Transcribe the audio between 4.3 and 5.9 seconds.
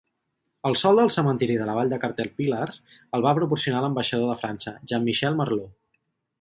de França, Jean-Michel Marlaud.